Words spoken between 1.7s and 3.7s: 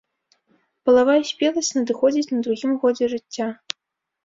надыходзіць на другім годзе жыцця.